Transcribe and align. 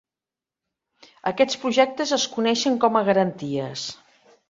Aquests 1.33 1.59
projectes 1.65 2.17
es 2.19 2.27
coneixen 2.39 2.83
com 2.87 3.01
a 3.03 3.07
garanties. 3.11 3.89